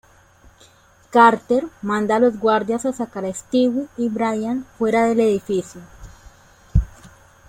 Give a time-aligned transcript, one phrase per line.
[1.11, 5.79] Carter manda a los guardias a sacar a Stewie y Brian fuera del edificio.